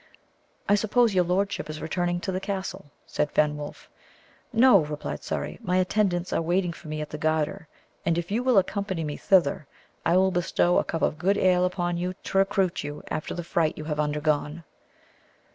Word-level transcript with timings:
"I 0.67 0.73
suppose 0.73 1.13
your 1.13 1.25
lordship 1.25 1.69
is 1.69 1.79
returning 1.79 2.19
to 2.21 2.31
the 2.31 2.39
castle?" 2.39 2.87
said 3.05 3.31
Fenwolf. 3.31 3.87
"No," 4.51 4.79
replied 4.79 5.21
Surrey. 5.23 5.59
"My 5.61 5.77
attendants 5.77 6.33
are 6.33 6.41
waiting 6.41 6.73
for 6.73 6.87
me 6.87 7.01
at 7.01 7.11
the 7.11 7.19
Garter, 7.19 7.67
and 8.03 8.17
if 8.17 8.31
you 8.31 8.41
will 8.41 8.57
accompany 8.57 9.03
me 9.03 9.15
thither, 9.15 9.67
I 10.03 10.17
will 10.17 10.31
bestow 10.31 10.79
a 10.79 10.83
cup 10.83 11.03
of 11.03 11.19
good 11.19 11.37
ale 11.37 11.65
upon 11.65 11.97
you 11.97 12.15
to 12.15 12.37
recruit 12.39 12.83
you 12.83 13.03
after 13.11 13.35
the 13.35 13.43
fright 13.43 13.77
you 13.77 13.83
have 13.83 13.99
undergone." 13.99 14.63